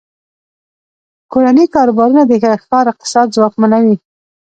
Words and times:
کورني 1.31 1.65
کاروبارونه 1.73 2.21
د 2.25 2.31
ښار 2.65 2.85
اقتصاد 2.93 3.27
ځواکمنوي. 3.35 3.95